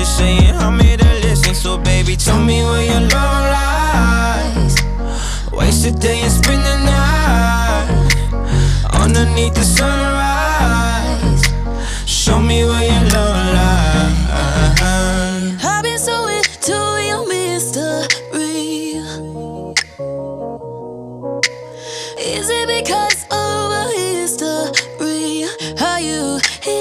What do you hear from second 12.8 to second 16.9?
your love lies. I've been so into